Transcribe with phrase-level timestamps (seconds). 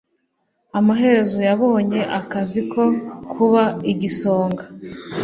[0.79, 2.83] Amaherezo yabonye akazi ko
[3.33, 4.63] kuba igisonga.